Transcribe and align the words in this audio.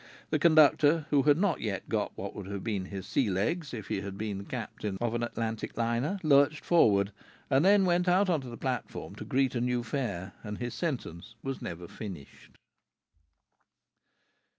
The 0.31 0.39
conductor, 0.39 1.05
who 1.11 1.21
had 1.21 1.37
not 1.37 1.61
yet 1.61 1.87
got 1.87 2.11
what 2.17 2.33
would 2.35 2.47
have 2.47 2.63
been 2.63 2.85
his 2.85 3.05
sea 3.05 3.29
legs 3.29 3.71
if 3.71 3.87
he 3.89 4.01
had 4.01 4.17
been 4.17 4.45
captain 4.45 4.97
of 4.99 5.13
an 5.13 5.21
Atlantic 5.21 5.77
liner, 5.77 6.19
lurched 6.23 6.65
forward, 6.65 7.11
and 7.51 7.63
then 7.63 7.85
went 7.85 8.07
out 8.07 8.27
on 8.27 8.41
to 8.41 8.49
the 8.49 8.57
platform 8.57 9.13
to 9.17 9.23
greet 9.25 9.53
a 9.53 9.61
new 9.61 9.83
fare, 9.83 10.33
and 10.43 10.57
his 10.57 10.73
sentence 10.73 11.35
was 11.43 11.61
never 11.61 11.87
finished. 11.87 12.57